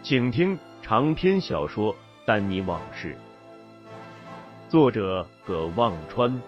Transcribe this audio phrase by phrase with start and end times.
[0.00, 1.92] 请听长篇小说
[2.24, 3.14] 《丹尼往事》，
[4.70, 6.40] 作者葛望川。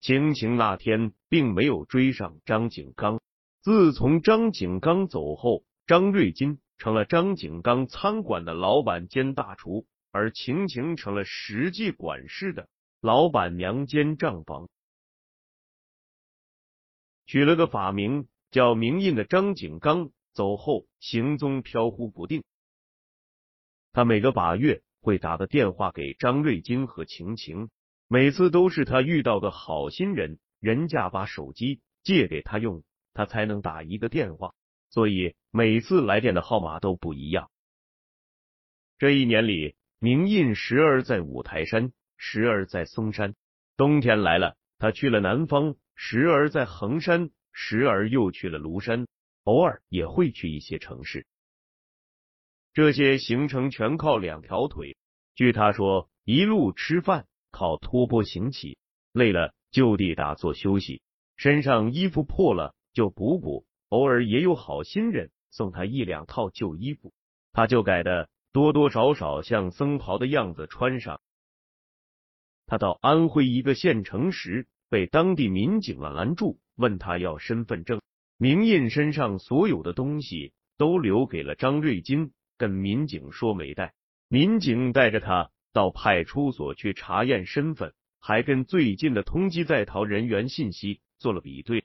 [0.00, 3.20] 晴晴那天并没有追上张景刚。
[3.60, 6.58] 自从张景刚走后，张瑞金。
[6.78, 12.68] 成了张景刚餐馆的老板兼大厨，而晴晴成了实际管事的
[13.00, 14.68] 老板娘兼账房。
[17.26, 22.42] 取了个法名叫明印的张景刚走后，行踪飘忽不定。
[23.92, 27.68] 他每个把月会打个电话给张瑞金和晴晴，
[28.06, 34.54] 每次都是他遇到个好心人，人家把手机借给他用，他才能打一个电话。
[34.90, 37.50] 所以每次来电的号码都不一样。
[38.98, 43.34] 这一年里，明印时而在五台山，时而在嵩山。
[43.76, 49.06] 冬天来了，他去了南方，时而在衡山，时而又去了庐山，
[49.44, 51.26] 偶尔也会去一些城市。
[52.72, 54.96] 这些行程全靠两条腿。
[55.34, 58.78] 据他说，一路吃饭靠托钵行起，
[59.12, 61.02] 累了就地打坐休息，
[61.36, 63.64] 身上衣服破了就补补。
[63.88, 67.12] 偶尔也有好心人送他一两套旧衣服，
[67.52, 71.20] 他就改的多多少少像僧袍的样子穿上。
[72.66, 78.02] 他到安徽一个县城时，被当地民警拦住，问他要身份证。
[78.36, 83.94] 明印身上所有的东西都留给了张瑞金，跟民警说没带。
[84.28, 91.84] 民警带着他到派出所去查验身份，还跟最近的通缉在逃人员信息做了比对。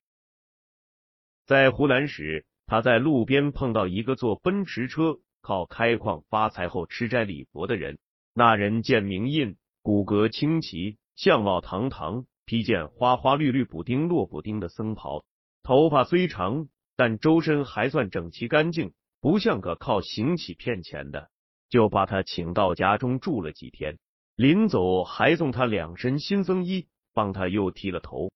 [1.45, 7.99] 在湖南时，他在路边碰到一个坐奔驰车、靠开矿发财后吃斋礼佛的人。
[8.33, 15.25] 那人见明印，骨骼清奇，相貌堂堂，披件花花绿绿补丁落补丁的僧袍，
[15.63, 21.29] 头发虽长，但周身还算整齐干净，不像个靠行乞骗钱的。
[21.69, 23.97] 就把他请到家中住了几天，
[24.35, 28.31] 临走还送他两身新僧衣，帮他又剃了头。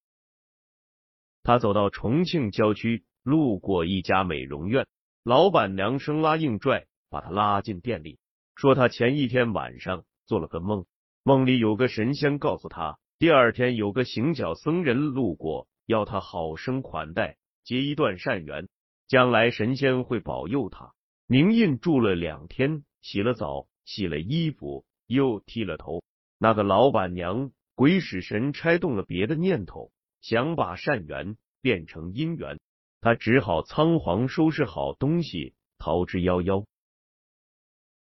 [1.48, 4.86] 他走到重庆郊区，路过一家美容院，
[5.24, 8.20] 老板娘生拉硬拽，把他拉进店里，
[8.58, 10.86] 说他前一天晚上做了个梦，
[11.24, 18.68] 梦里有个神仙告诉他，第二天有个行脚僧人路过，要他好生款待，结一段善缘，
[19.08, 20.92] 将来神仙会保佑他。
[21.28, 26.04] 明印住了两天，洗了澡，洗了衣服，又剃了头。
[26.38, 29.94] 那个老板娘鬼使神差动了别的念头。
[30.28, 32.60] 想把善缘变成姻缘，
[33.00, 36.66] 他只好仓皇收拾好东西逃之夭夭。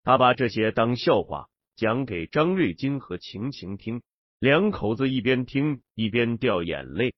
[0.01, 4.01] 他把这些当笑话讲给张瑞金和晴晴听，
[4.39, 7.13] 两口子一边听一边掉眼泪。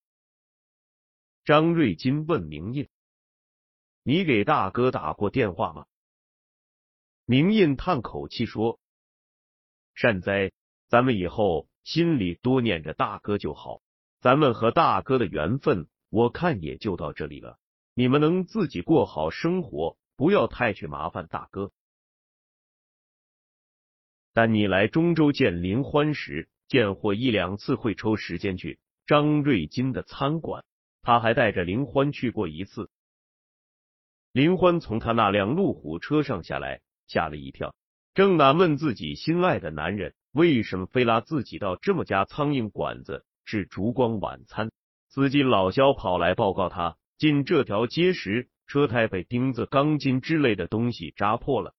[1.45, 2.89] 张瑞金问明印
[4.01, 5.85] ：“你给大哥打过电话吗？”
[7.23, 8.79] 明印叹口气说
[9.93, 10.51] ：“善哉，
[10.89, 13.79] 咱们以后心里多念着大哥就好。”
[14.19, 17.59] 咱们和大哥的缘分，我看也就到这里了。
[17.93, 21.71] 你们能自己过好生活，不要太去麻烦大哥。
[24.33, 30.65] 但你来中州见林欢时，见或一两次会抽时间去张瑞金的餐馆，
[31.01, 32.89] 他还带着林欢去过一次。
[34.31, 37.75] 林欢从他那辆路虎车上下来，吓了一跳，
[38.13, 43.25] 正纳闷自己心爱的男人为什么非拉自己到这么家苍蝇馆子。
[43.47, 44.71] 是烛光晚餐，
[45.07, 51.73] 司机老肖跑来报告他，进这条街时车胎被钉子、钢筋之类的东西扎破了。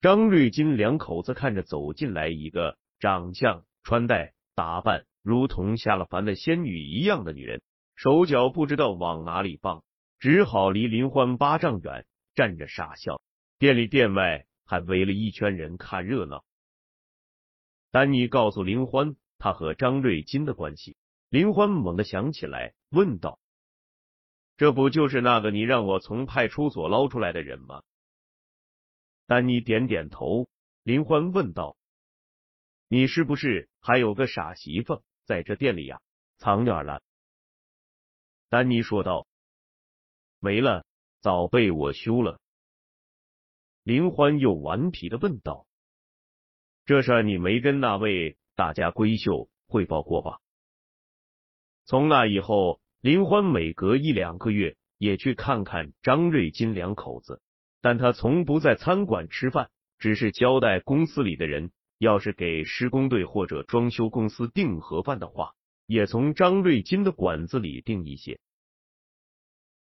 [0.00, 7.62] 张瑞金两口子看着走进来一个长相、穿戴、打扮如同下了凡的仙女一样的女人，
[7.94, 9.84] 手脚不知道往哪里放，
[10.18, 13.22] 只好离林欢八丈远站着傻笑。
[13.60, 16.44] 店里店外还围了一圈人看热闹。
[17.92, 20.96] 丹尼告诉林欢他和张瑞金的关系，
[21.28, 23.38] 林欢猛地想起来，问道
[24.56, 27.82] ：“这不就是那个你让我从派出所捞出来的人吗？”
[29.26, 30.48] 丹尼点点头。
[30.82, 31.76] 林欢问道
[32.86, 36.00] ：“你是不是还有个傻媳妇在这店里呀？
[36.38, 37.02] 藏哪儿了？”
[38.48, 39.26] 丹尼说道
[40.38, 40.86] ：“没了，
[41.20, 42.38] 早被我休了。”
[43.82, 45.66] 林欢又顽皮的问道
[46.86, 50.40] ：“这事你没跟那位大家闺秀汇报过吧？”
[51.86, 57.40] 从那以后，林欢每隔一两个月也去看看张瑞金两口子。
[57.80, 65.52] 但他从不在餐馆吃饭，只是交代公司里的人，要是给施工队或者装修公司订盒饭的话，
[65.86, 68.40] 也从张瑞金的馆子里订一些。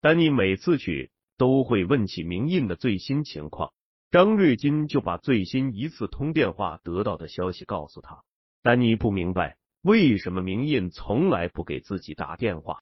[0.01, 3.71] 丹尼每次去都会问起明印的最新情况，
[4.11, 8.23] 张瑞金就把最新一次通电话得到的消息告诉他。
[8.63, 12.81] 丹尼不明白为什么明印从来不给自己打电话。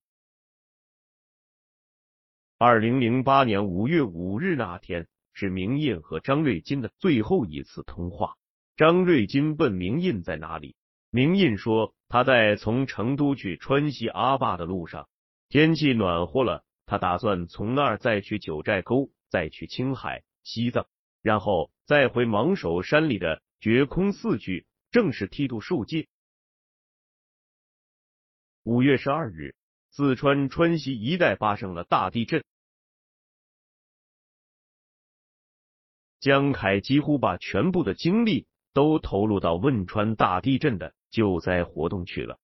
[2.60, 8.36] 二零零八年五月五日那天是明印和张瑞金的最后一次通话。
[8.76, 10.76] 张瑞金问明印在哪里，
[11.10, 15.10] 明印说他在从成都去川西阿坝的路上，
[15.50, 20.86] 天气暖和了，他打算从那儿再去九寨沟，再去青海、西藏，
[21.24, 26.08] 然后再回芒首山里的觉空寺去正式剃度受戒。
[28.64, 29.56] 五月十二日，
[29.90, 32.44] 四川川西一带发生了大地震。
[36.20, 42.38] 江凯几乎把全部的精力都投入到汶川大地震的救灾活动去了。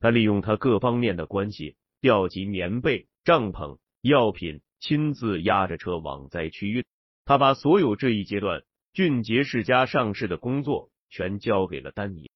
[0.00, 6.84] 他利用他各方面的关系，调集棉被、帐篷、药品，亲自押着车往灾区运。
[7.24, 12.28] 他把所有这一阶段俊杰世家上市的工作全交给了丹尼。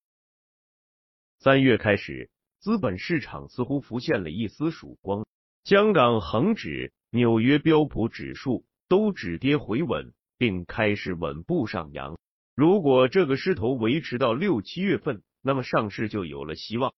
[1.41, 2.31] 三月开始，
[2.61, 5.27] 资本市场似乎浮现了一丝曙光，
[5.65, 8.65] 香港恒指、纽约标普指数。
[8.91, 12.19] 都止跌回稳，并开始稳步上扬。
[12.55, 16.95] 如果这个势头维持到六七月份，那么上市就有了希望。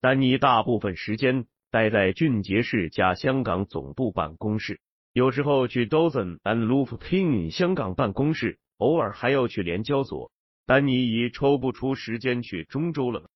[0.00, 4.80] 丹尼大部分时间待在俊杰市加香港总部办公室，
[5.12, 10.32] 有时候去 Dozen and Lufkin 香港办公室，偶尔还要去联交所。
[10.66, 13.30] 丹尼已抽不出时间去中州了。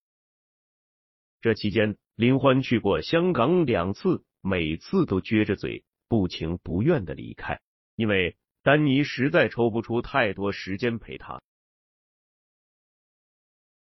[1.41, 5.85] 这期间，林欢去过香港两次，每次都撅着嘴。
[6.09, 7.63] 不情不愿的离开，
[7.97, 11.41] 因为丹尼实在抽不出太多时间陪他。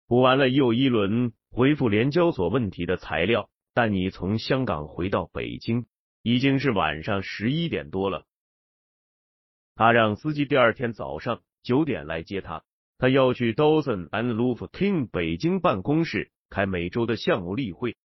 [0.08, 5.86] 补完了又一轮回复联交所问题的材料，丹尼从香港回到北京，
[6.22, 8.26] 已经是晚上十一点多了。
[9.78, 12.64] 他让司机第二天早上九点来接他，
[12.98, 17.96] 他要去 Dawson and Lufkin 北京办公室开每周的项目例会。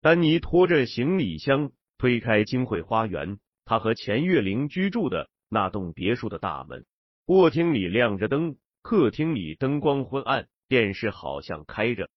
[0.00, 6.86] 丹尼拖着行李箱推开金汇花园，他和钱月玲居住的那栋别墅的大门。
[7.24, 12.08] 卧厅里亮着灯，客厅里灯光昏暗，电视好像开着。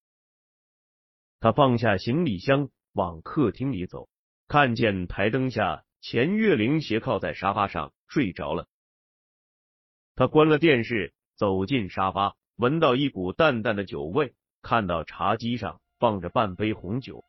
[1.39, 4.09] 他放下行李箱，往客厅里走，
[4.47, 8.67] 看见台灯下钱月玲斜靠在沙发上睡着了。
[10.15, 17.23] 他关了电视，走进沙发，闻到一股淡淡的酒味，看到茶几上放着半杯红酒。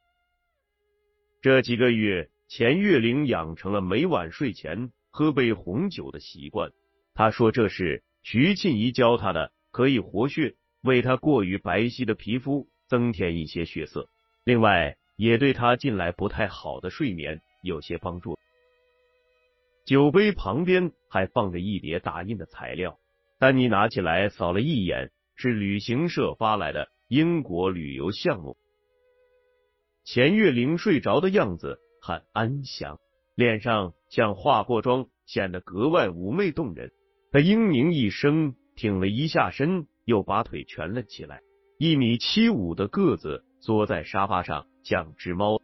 [1.43, 6.71] 这几个月，钱月玲养成了每晚睡前喝杯红酒的习惯。
[7.15, 14.09] 他说这是徐庆怡教他的，可以活血，为他过于白皙的皮肤增添一些血色。
[14.45, 18.39] 另外，也对他近来不太好的睡眠有些帮助。
[19.85, 22.99] 酒杯旁边还放着一叠打印的材料，
[23.39, 28.57] 丹尼拿起来扫了一眼，是旅行社发来的英国旅游项目。
[30.05, 32.99] 钱月玲睡着的样子很安详，
[33.35, 36.93] 脸上像化过妆，显得格外妩媚动人。
[37.33, 41.41] 她嘤咛一声，挺了一下身，又把腿蜷了起来。
[41.79, 45.61] 一米七五的个子，缩在沙发上像只猫。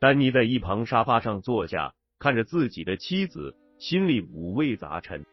[0.00, 5.26] 丹尼在一旁沙发上坐下，看着自己的妻子，心里五味杂陈。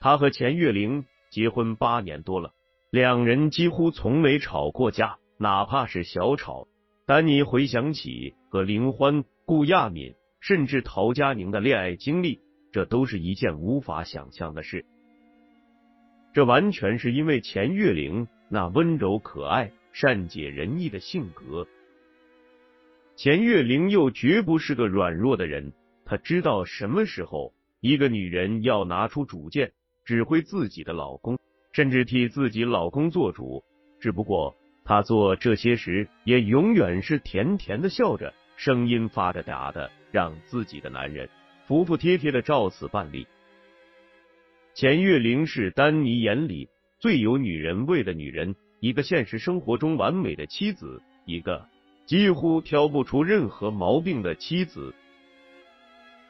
[0.00, 2.52] 他和钱月玲结婚八年多了。
[2.90, 6.66] 两人几乎从没吵过架，哪怕是小吵。
[7.06, 12.40] 丹尼回想起和林欢、顾亚敏，甚至陶佳宁的恋爱经历，
[12.72, 14.84] 这都是一件无法想象的事。
[16.32, 21.68] 这完全是因为钱月玲那温柔可爱、善解人意的性格。
[23.16, 25.72] 钱月玲又绝不是个软弱的人，
[26.04, 29.72] 她知道什么时候一个女人要拿出主见，
[30.04, 31.38] 指挥自己的老公，
[31.72, 33.62] 甚至替自己老公做主。
[34.00, 34.54] 只不过。
[34.86, 41.26] 她做这些时，也永远是甜甜的笑着，声音发着嗲的，让自己的男人
[41.66, 43.26] 服服帖帖的照此办理。
[44.74, 46.68] 钱月玲是丹尼眼里
[46.98, 51.66] 最有女人味的女人，一个现实生活中完美的妻子，一个
[52.06, 54.94] 几乎挑不出任何毛病的妻子。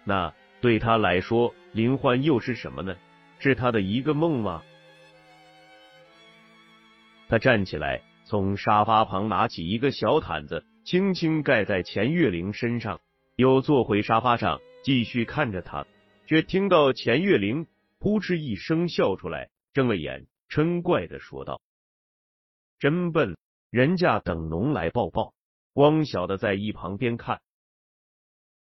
[0.04, 2.96] 那对他来说，林欢又是什么呢？
[3.38, 4.62] 是他的一个梦吗？
[7.28, 8.02] 他站起来。
[8.26, 13.02] 从沙发旁拿起一个小毯子，轻轻盖在钱月玲身上，
[13.36, 15.86] 又坐回沙发上，继续看着她，
[16.26, 17.66] 却听到钱月玲
[17.98, 21.60] 扑哧一声笑出来，睁了眼，嗔怪的说道
[22.80, 23.36] ：“真笨，
[23.70, 25.34] 人家等侬来抱抱，
[25.74, 27.42] 光晓得在一旁边看。”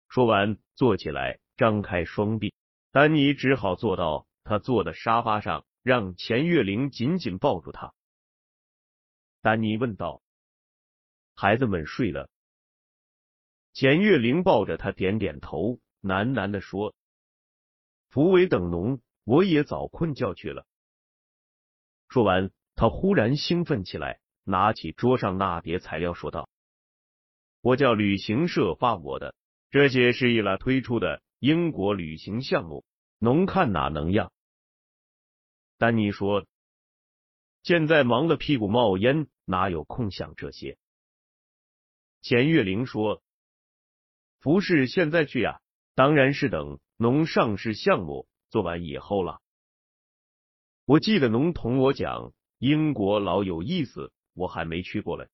[0.10, 2.54] 说完，坐起来，张开双臂，
[2.92, 7.94] 丹尼只好坐到他坐的沙发上，让钱月玲紧紧抱住他。
[9.42, 10.24] 丹尼问道
[11.36, 12.30] ：“孩子们睡了？”
[13.74, 16.96] 钱月玲抱着他点点头，喃喃的说
[18.10, 20.66] ：“福伟等农，我也早困觉去了。”
[22.08, 26.48] 说完，他忽然兴奋起来，拿起桌上那叠材料说道
[27.66, 29.34] ：“我叫旅行社发我的，
[29.72, 32.86] 这些是伊拉推出的英国旅行项目，
[33.18, 34.32] 侬看哪能样？”
[35.80, 36.46] 丹尼说
[37.66, 40.78] ：“现在忙得屁股冒烟。”哪有空想这些？
[42.22, 43.24] 钱月玲说
[44.40, 45.60] ：“不是现在去呀，
[45.96, 49.42] 当然是等农上市项目做完以后了。
[50.86, 55.30] 我记得农同我讲，英国老有意思，我还没去过嘞。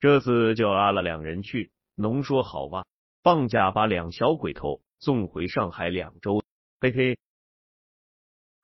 [0.00, 2.86] 这次就拉了两人去，农说好吧，
[3.22, 6.42] 放假把两小鬼头送回上海两周。
[6.80, 7.18] 嘿嘿。”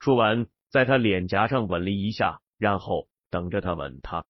[0.00, 3.08] 说完，在他脸颊上吻了一下，然后。
[3.32, 4.26] 等着他吻他，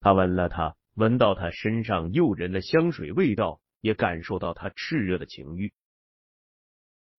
[0.00, 5.74] 他吻了他，闻到他身上诱人的香水味道，也感受到他炽热的情欲。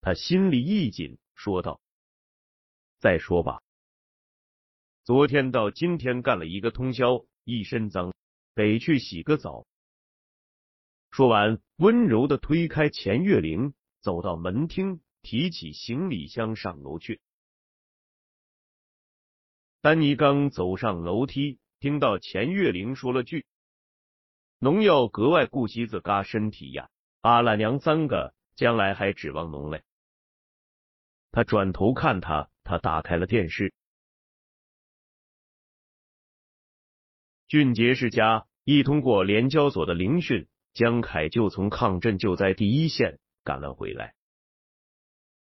[0.01, 1.79] 他心里一紧，说道
[2.98, 3.62] ：“再说吧，
[5.03, 8.12] 昨天到今天干了一个通宵，一身脏，
[8.53, 9.65] 得去洗个澡。”
[11.12, 17.22] 说完，温柔的推开钱月玲，走到门厅，提起行李箱上楼去。
[19.81, 23.46] 丹尼刚走上楼梯，听到钱月玲说了句
[24.60, 26.89] ：“农要格外顾惜自嘎身体呀，
[27.22, 29.84] 阿拉娘三个将来还指望农嘞。”
[31.34, 33.74] 他转头看他，他打开了电视。
[37.51, 44.13] 俊杰世家一通过联交所的聆讯，江凯就从抗震救灾第一线赶了回来。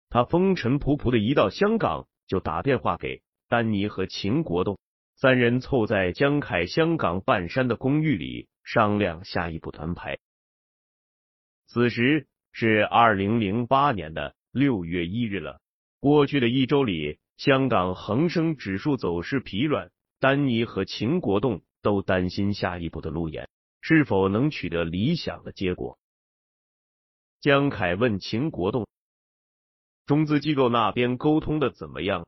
[0.08, 3.20] 他风尘仆仆的一到香港，就打电话给。
[3.48, 4.78] 丹尼和秦国栋
[5.16, 10.18] 三人凑在江凯香港半山的公寓里商量下一步团排。
[11.66, 15.60] 此时是二零零八年的六月一日了。
[15.98, 19.90] 过去的一周里，香港恒生指数走势疲软，
[20.20, 23.48] 丹尼和秦国栋都担心下一步的路演
[23.80, 25.98] 是否能取得理想的结果。
[27.40, 28.88] 江凯问秦国栋
[30.06, 32.26] ：“中资机构那边沟通的怎么样？”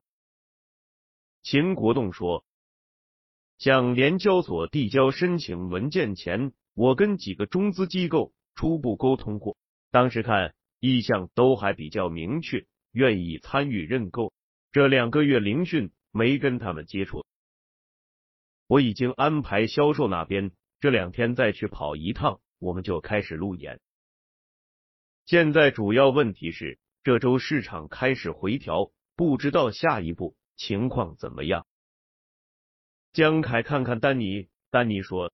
[1.43, 2.45] 秦国栋说
[3.59, 9.57] ：“向联交所递交申请文件前，我跟几个中资机构初步沟通过，
[9.91, 14.33] 当时看意向都还比较明确，愿意参与认购。
[14.71, 17.27] 这两个月聆讯没跟他们接触，
[18.71, 23.81] 我已经安排销售那边这两天再去跑一趟，我们就开始路演。
[25.27, 31.67] 现在主要问题是这周市场开始回调，不知道下一步。”情况怎么样？
[33.13, 35.33] 江凯看看丹尼，丹尼说：“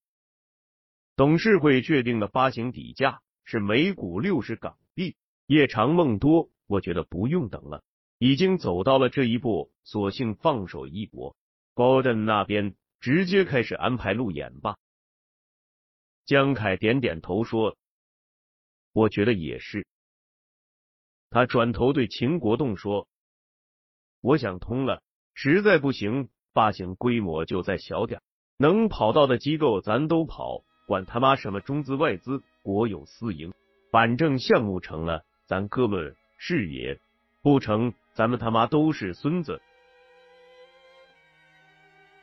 [1.15, 5.15] 董事会确定的发行底价是每股六十港币，
[5.47, 7.85] 夜长梦多，我觉得不用等了，
[8.19, 11.37] 已经走到了这一步，索性放手一搏。
[11.75, 14.77] 高登那边直接开始安排路演吧。”
[16.27, 17.77] 江凯点点头说
[18.93, 19.87] ：“我觉得也是。”
[21.31, 23.09] 他转头对秦国栋说
[24.21, 25.03] ：“我想通了。”
[25.39, 28.23] 实在不行，发行规模就再小点，
[28.57, 33.53] 能跑到的机构咱都跑，管他妈什么中资外资、国有私营，
[33.91, 36.99] 反正项目成了，咱哥们是爷；
[37.43, 39.61] 不成，咱们他妈都是孙子。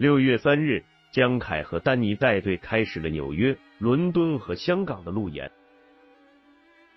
[0.03, 0.83] 六月三日，
[1.13, 5.49] 江凯和丹尼带队开始了纽约、伦敦和香港的路演。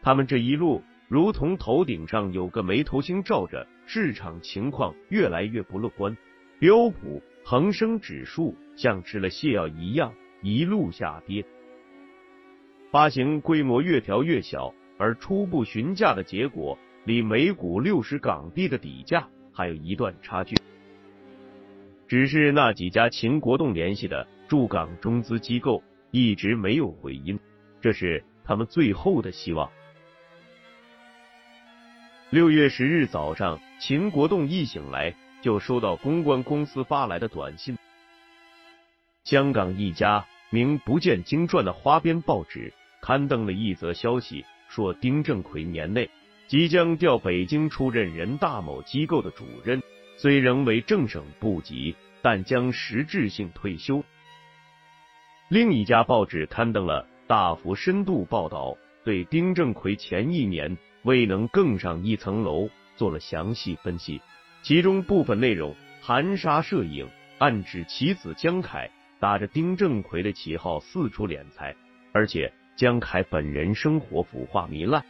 [0.03, 6.17] 他们这一路如同头顶上有个没头星照着，市场情况越来越不乐观。
[6.59, 11.45] 标普、恒生指数像吃了泻药一样一路下跌，
[12.91, 20.57] 发行规模越调越小，而初步询价的结果离每股六十港币的底价还有一段差距。
[22.09, 25.83] 只是那几家秦国栋联系的驻港中资机构
[26.13, 27.39] 一直没有回音，
[27.81, 29.71] 这是他们最后的希望。
[32.31, 37.77] 六月十日早上，秦国栋一醒来就收到公关公司发来的短信：
[39.25, 42.73] 香港一家名不见经传的花边报纸
[43.03, 46.09] 刊登了一则消息，说丁正奎年内
[46.47, 49.83] 即将调北京出任人大某机构的主任。
[50.17, 54.03] 虽仍为正省部级，但将实质性退休。
[55.49, 64.21] 另一家报纸刊登了大幅深度报道，对丁正奎前一年未能更上一层楼做了详细分析，
[64.63, 67.09] 其中部分内容含沙射影，
[67.39, 71.77] 暗指其子江凯打着丁正奎的旗号四处敛财，
[72.13, 75.05] 而且江凯本人生活腐化糜烂。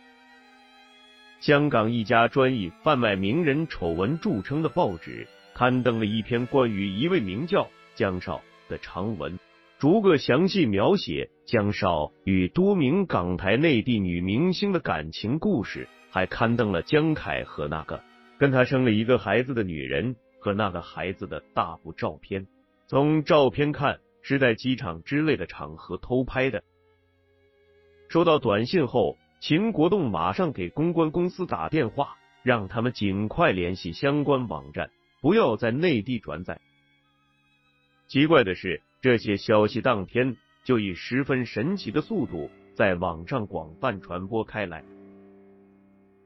[1.41, 9.39] 香港一家专以贩卖名人丑闻著称的报纸刊登了一篇关于一位名叫江少的长文，
[9.79, 18.03] 逐个详细描写江少与多名港台内地女明星的感情故事，还刊登了江凯和那个
[18.39, 22.47] 跟他生了一个孩子的女人和那个孩子的大部照片。
[22.89, 26.65] 从照片看，是在机场之类的场合偷拍的。
[28.09, 29.17] 收到短信后。
[29.39, 36.61] 秦国栋马上给公关公司打电话，让他们尽快联系相关网站，不要在内地转载。
[38.09, 44.83] 奇怪的是，这些消息当天就以十分神奇的速度在网上广泛传播开来。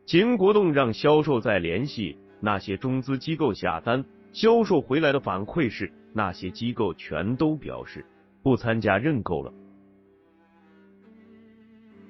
[0.06, 8.06] 秦国栋让销售再联系那些中资机构下单，销售回来的反馈是，那些机构全都表示
[8.42, 9.52] 不参加认购了。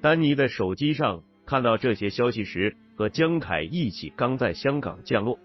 [0.01, 5.37] 丹尼在手机上看到这些消息时，和江凯一起刚在香港降落。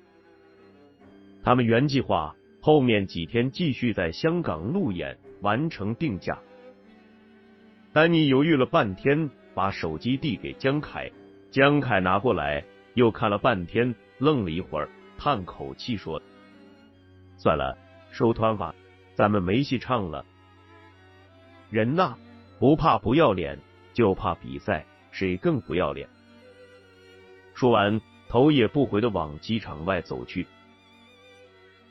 [1.43, 6.39] 他们原计划后面几天继续在香港路演，完成定价。
[7.93, 11.11] 丹尼犹豫了半天，把手机递给江凯。
[11.51, 12.65] 江凯拿过来，
[12.95, 14.89] 又看了半天，愣了一会儿，
[15.19, 16.21] 叹口气说
[17.37, 17.77] ：“算了，
[18.11, 18.75] 收团吧，
[19.15, 20.25] 咱们没戏唱了。
[21.71, 22.17] 人呐，
[22.59, 23.59] 不怕不要脸。”
[23.97, 26.07] 就怕比赛谁更不要脸。
[27.55, 30.47] 说完，头也不回的往机场外走去。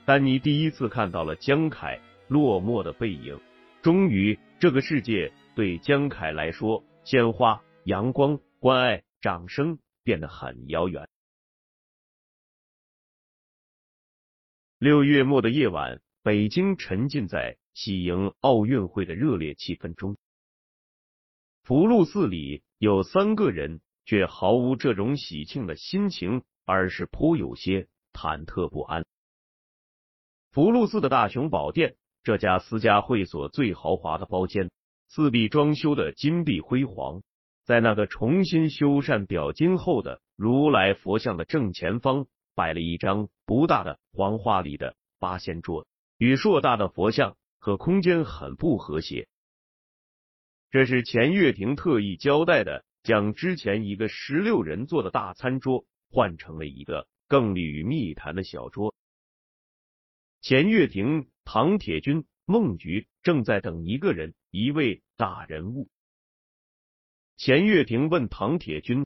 [0.05, 3.41] 丹尼第一次看到了江凯落寞的背影。
[3.81, 11.09] 终于，这个世界对江凯来说，鲜花、阳光、关爱、掌声变得很遥远。
[14.77, 20.15] 六月末的夜晚，北京沉浸在喜迎奥运会的热烈气氛中。
[21.65, 29.03] 福禄寺里有三个人，却毫无这种喜庆的心情，而是颇有些忐忑不安。
[30.51, 34.69] 福禄寺的大雄宝殿，这家私家会所最豪华的包间，
[35.07, 37.23] 四壁装修的金碧辉煌。
[37.63, 45.87] 在那个重新修缮表金后的如来佛像的正前方，摆了一张不大的黄花梨的八仙桌，
[46.19, 49.27] 与硕大的佛像和空间很不和谐。
[50.75, 58.93] 这是钱月亭特意交代的，将之前一个十六人坐的大餐桌换成了一个更利于密谈的小桌。
[60.41, 65.87] 钱月亭、唐铁军、孟菊正在等一个人，一位大人物。
[67.37, 69.05] 钱月亭问唐铁军：“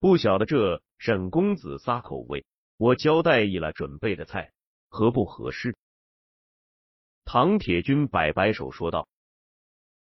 [0.00, 2.44] 不晓得这沈公子撒口味，
[2.76, 4.52] 我交代一了准备的菜
[4.88, 5.76] 合不合适？”
[7.24, 9.06] 唐铁军摆摆手说道。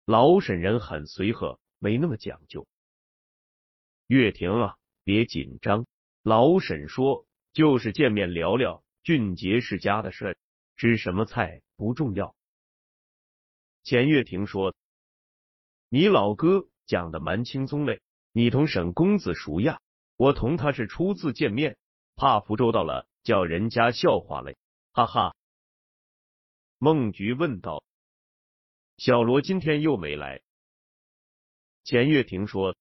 [0.04, 2.66] 老沈人很随和，没那么讲究。
[4.06, 5.86] 月婷啊，别紧张。
[6.22, 10.36] 老沈说，就是见面聊聊俊杰世家的事，
[10.76, 12.36] 吃什么菜不重要。
[13.82, 14.74] 钱月婷说，
[15.88, 18.02] 你老哥讲的蛮轻松嘞。
[18.32, 19.80] 你同沈公子熟呀？
[20.16, 21.78] 我同他是初次见面，
[22.14, 24.56] 怕福州到了叫人家笑话嘞。
[24.92, 25.34] 哈哈。
[26.78, 27.82] 孟菊问道。
[28.96, 30.40] 小罗今天又没来。
[31.82, 32.76] 钱月婷说，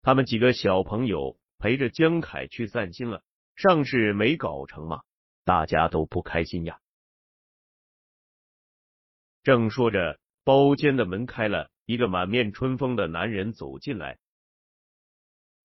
[0.00, 3.22] 他们几个小朋友陪着江凯去散心了，
[3.56, 5.02] 上市没搞成嘛，
[5.44, 6.80] 大家都不开心呀。
[9.42, 14.18] 正说着，包间的门开了，一个满面春风的男人走进来。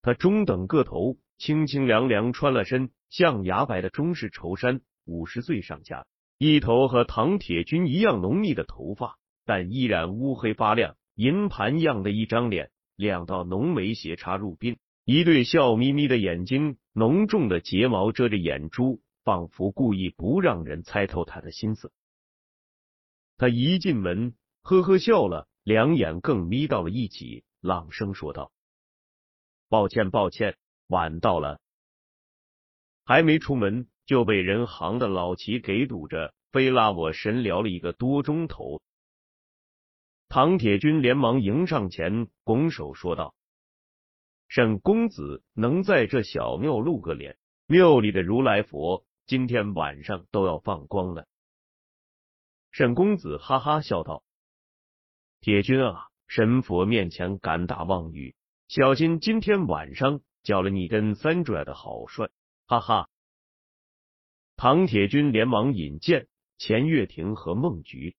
[0.02, 6.08] 他中等个头，清清凉凉，穿了身象牙白的中式绸衫，五十岁上下，
[6.40, 21.94] 一头和唐铁军一样浓密的头发，但依然乌黑发亮，银盘样的一张脸，两道浓眉斜插入鬓，一对笑眯眯的眼睛，浓重的睫毛遮着眼珠，仿佛故意不让人猜透他的心思。
[23.38, 28.52] 他一进门，呵呵笑了，两眼更眯到了一起，朗声说道。
[29.70, 30.58] 抱歉，抱歉，
[30.88, 31.62] 晚到了。
[33.06, 38.82] 还没出门就被人行的老齐给堵着，非拉我神聊了一个多钟头。
[40.30, 43.34] 唐铁军连忙迎上前，拱手说道
[44.50, 51.28] ：“沈公子能在这小庙露个脸，庙里的如来佛今天晚上都要放光了。”
[52.72, 54.24] 沈公子哈哈笑道
[55.42, 58.36] ：“铁军啊，神佛面前敢打妄语。”
[58.68, 62.30] 小心今天晚上搅了你跟三拽的好帅，
[62.68, 63.10] 哈哈！
[64.58, 68.18] 唐铁军连忙引荐钱月亭和孟菊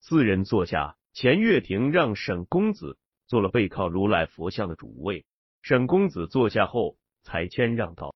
[0.00, 5.26] 四人坐下，钱月亭让沈公子做了背靠如来佛像的主位。
[5.62, 8.14] 沈公子坐下后，才谦让道：“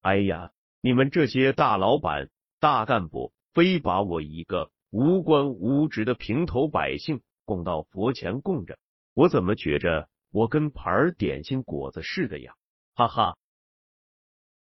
[0.00, 8.78] 哎呀，你们这些大老板、大干部，非把我一个无官无职的平头百姓供到佛前供着。”
[9.14, 12.54] 我怎么觉着我跟盘点心果子似的呀？
[12.94, 13.36] 哈哈！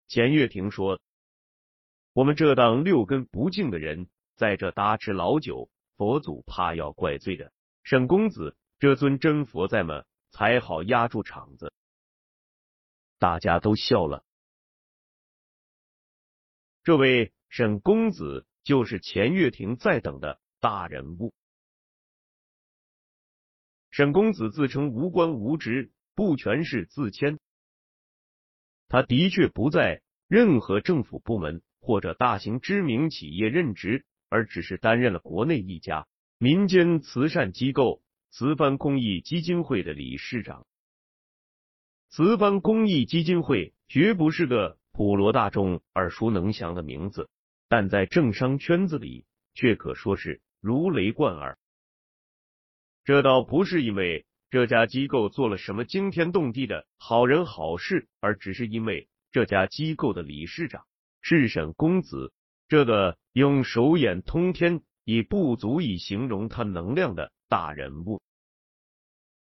[0.08, 0.99] 钱月亭说
[2.13, 7.51] ：“我们这当六根不净的人，在这搭吃老酒，佛祖怕要怪罪的。
[7.84, 10.03] 沈公子这尊真佛在吗？
[10.31, 11.73] 才好压住场子。”
[13.19, 14.25] 大家都笑了。
[16.84, 21.34] 这位沈公子就是钱月亭在等的大人物。
[23.89, 27.39] 沈公子自称无官无职，不全是自谦。
[28.89, 36.08] 他的确不在任何政府部门或者大型知名企业任职，而只是担任了国内一家
[36.38, 40.66] 民间慈善机构慈帆公益基金会的理事长。
[42.10, 47.30] 慈帆公益基金会绝不是个普罗大众耳熟能详的名字，
[47.68, 51.58] 但在政商圈子里却可说是如雷贯耳。
[53.04, 60.86] 这倒不是因为这家机构做了什么惊天动地的好人好事，而只是因为这家机构的理事长
[61.22, 62.32] 是沈公子，
[62.68, 68.21] 这个用手眼通天已不足以形容他能量的大人物。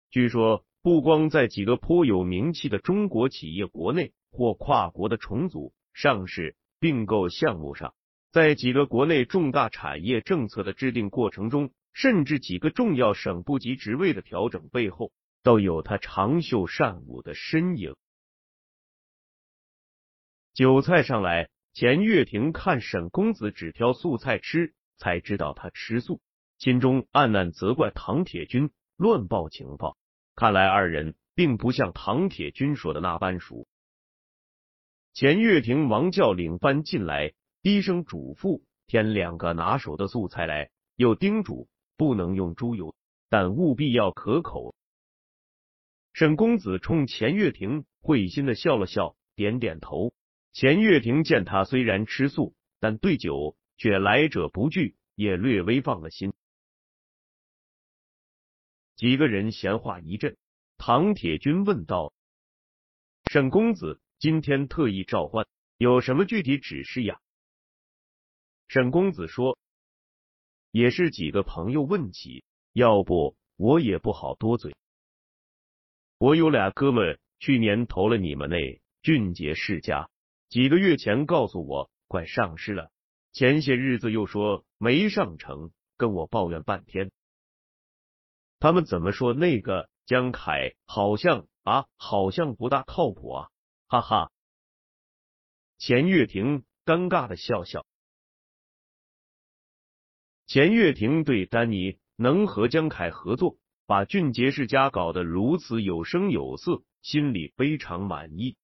[0.09, 7.93] 据说，不光在几个颇有名气的中国企业国内或跨国的重组、上市、并购项目上，
[8.31, 11.71] 在几个国内重大产业政策的制定过程中。
[11.93, 15.11] 甚至几个重要省部级职位的调整背后，
[15.41, 17.95] 都有他长袖善舞的身影。
[20.53, 26.21] 酒菜上来，钱月亭看沈公子只挑素菜吃，才知道他吃素，
[26.57, 29.95] 心中暗暗责怪唐铁军乱报情报。
[30.33, 33.67] 看来二人并不像唐铁军说的那般熟。
[35.13, 41.69] 钱月亭忙叫领班进来，低声嘱咐添两个拿手的素菜来，又叮嘱。
[41.95, 42.95] 不能用猪油，
[43.29, 44.73] 但务必要可口。
[46.13, 50.11] 沈公子冲钱月亭会心的笑了笑，点点头。
[50.57, 56.33] 钱月亭见他虽然吃素，但对酒却来者不拒，也略微放了心。
[58.95, 60.35] 几个人闲话一阵，
[60.79, 62.11] 唐铁军问道
[63.31, 65.45] ：“沈公子今天特意召唤，
[65.77, 67.21] 有什么具体指示呀？”
[68.67, 69.59] 沈公子说。
[70.71, 72.43] 也是几个朋友问起，
[72.73, 74.75] 要不我也不好多嘴。
[76.17, 80.09] 我有俩哥们去年投了你们那俊杰世家，
[80.49, 82.89] 几个月前告诉我快上市了，
[83.33, 87.11] 前些日子又说没上成，跟我抱怨半天。
[88.59, 93.49] 他们怎么说那个江凯好像啊，好像不大靠谱啊，
[93.87, 94.31] 哈哈。
[95.77, 97.85] 钱月婷尴尬的笑笑。
[100.45, 108.55] 钱月婷对丹尼能和江凯合作，把俊杰世家搞得如此有声有色，心里非常满意。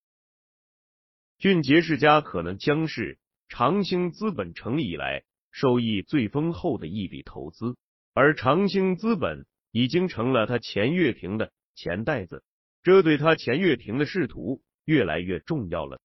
[1.37, 3.19] 俊杰世家可能将是
[3.49, 7.75] 长兴资本成立以来收益最丰厚的一笔投资，
[8.13, 12.43] 而长兴资本已经成了他钱月平的钱袋子，
[12.81, 16.01] 这对他钱月平的仕途越来越重要了。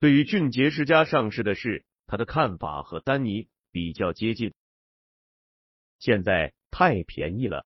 [0.00, 4.52] 对于俊杰世家上市的事，他的看法和丹尼比较接近。
[5.98, 7.64] 现在太便宜了，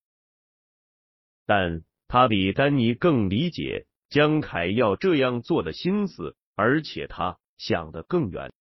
[1.47, 8.53] 但他比丹尼更理解江凯要这样做的心思，而且他想得更远。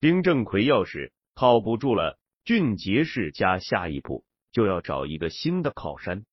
[0.00, 6.24] 丁正奎要是靠不住了，俊杰世家下一步就要找一个新的靠山。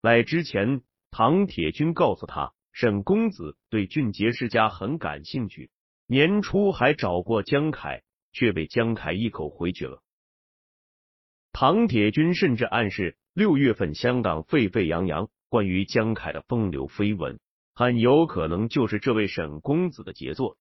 [0.00, 2.52] 来之前，唐铁军告诉他。
[2.70, 5.72] 沈公子对俊杰世家很感兴趣，
[6.06, 10.00] 年初还找过江凯，却被江凯一口回绝了。
[11.50, 17.40] 唐铁军甚至暗示，六月份香港沸沸扬扬关于江凯的风流绯闻，
[17.74, 20.58] 很有可能就是这位沈公子的杰作。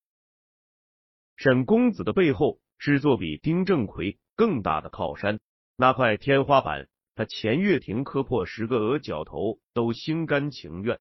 [1.36, 5.40] 沈公子的背后是座比丁正奎更大的靠山，
[5.76, 11.00] 那块天花板，他钱月亭磕破十个额角头都心甘情愿。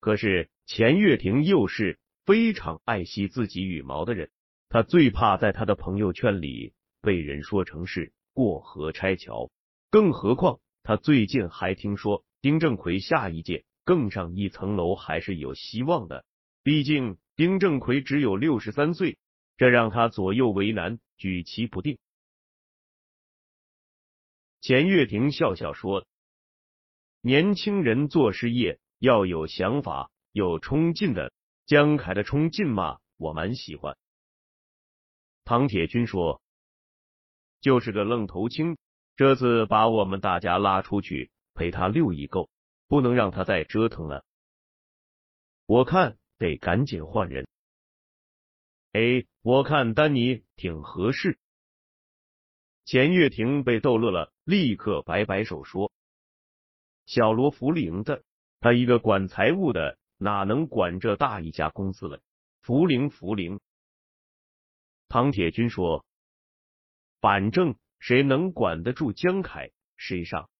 [0.00, 4.30] 可是钱月亭又是非常爱惜自己羽毛的人，
[4.68, 6.72] 他最怕在他的朋友圈里
[7.02, 9.50] 被人说成是过河拆桥。
[9.90, 16.24] 更何况他最近还听说丁正奎下一届更上一层楼还是有希望的。
[16.62, 19.18] 毕竟丁正奎只有六十三岁，
[19.56, 21.98] 这让他左右为难，举棋不定。
[24.60, 26.06] 钱月亭笑笑说
[27.22, 31.32] ：“年轻人做事业。”要有想法，有冲劲的。
[31.64, 33.96] 江凯的冲劲嘛，我蛮喜欢。
[35.42, 36.42] 唐铁军说
[37.62, 38.76] ：“就是个愣头青，
[39.16, 42.50] 这次把我们大家拉出去陪他溜一够，
[42.88, 44.24] 不能让他再折腾了。
[45.66, 47.46] 我看得赶紧换人。
[48.92, 51.38] 哎，我看丹尼挺合适。”
[52.84, 55.92] 钱月亭被逗乐了，立刻摆摆手说
[57.06, 58.24] ：“小罗福林的。”
[58.60, 62.20] 他一个管财务的，哪能管这大一家公司了？
[62.60, 63.58] 福林，福林。
[65.08, 66.04] 唐铁军说
[67.22, 70.50] ：“反正谁能管得住江凯，谁上。”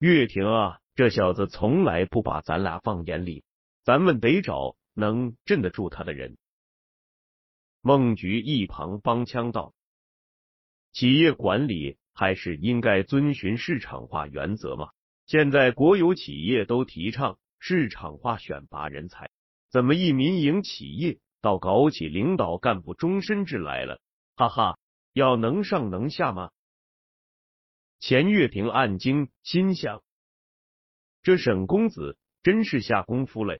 [0.00, 3.44] 岳婷啊，这小子从来不把咱俩放眼里，
[3.84, 6.38] 咱们得找能镇得住他的人。
[7.82, 9.74] 孟菊一旁帮腔道
[10.94, 14.88] ：“企业管理还是应该遵循市场化原则嘛。”
[15.28, 19.28] 现在国有企业都提倡市场化选拔人才，
[19.70, 24.00] 怎么一民营企业倒搞起领导干部终身制来了？
[24.34, 24.78] 哈哈，
[25.12, 26.52] 要能上能下吗？
[28.00, 30.02] 钱月平暗惊，心想：
[31.22, 33.58] 这沈公子真是下功夫了。